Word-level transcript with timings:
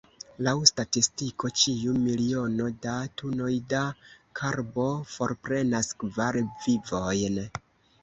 Laŭ 0.45 0.53
statistiko, 0.69 1.51
ĉiu 1.63 1.93
miliono 2.07 2.71
da 2.87 2.97
tunoj 3.23 3.53
da 3.75 3.85
karbo 4.43 4.89
forprenas 5.15 5.95
kvar 6.05 6.45
vivojn. 6.69 7.43